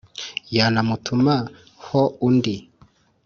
[0.55, 1.35] y a namutuma
[1.85, 2.55] ho u nd i